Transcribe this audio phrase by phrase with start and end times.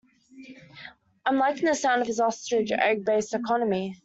[1.27, 3.99] I'm liking the sound of this ostrich egg based economy.